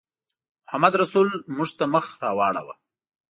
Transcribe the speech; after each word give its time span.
محمدرسول 0.65 1.27
موږ 1.55 1.69
ته 1.77 1.85
مخ 1.93 2.05
راواړاوه. 2.23 2.75